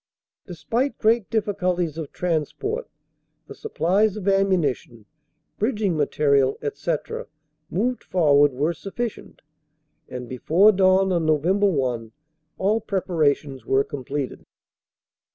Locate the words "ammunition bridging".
4.27-5.95